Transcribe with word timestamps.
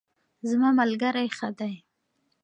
زما 0.49 0.69
ملګرۍ 0.79 1.27
ښه 1.37 1.49
دی 1.59 1.73